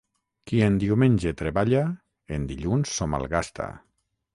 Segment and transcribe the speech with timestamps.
[0.51, 1.85] Qui en diumenge treballa,
[2.41, 3.75] en dilluns s'ho malgasta.